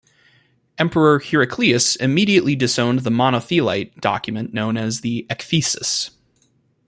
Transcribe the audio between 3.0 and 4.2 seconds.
the Monothelite